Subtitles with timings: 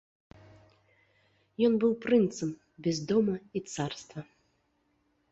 [1.67, 2.49] Ён быў прынцам
[2.87, 4.19] без дома і царства.